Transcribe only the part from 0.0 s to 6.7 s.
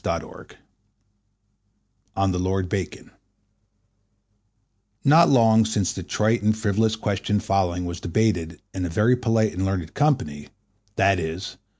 Letter XII—On the Lord Bacon NOT long since the trite and